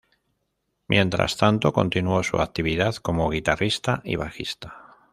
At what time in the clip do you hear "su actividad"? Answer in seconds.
2.23-2.95